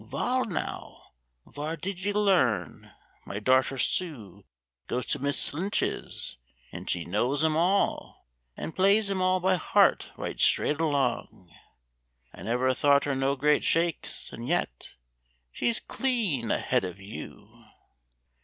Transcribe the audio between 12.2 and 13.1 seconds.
I never thought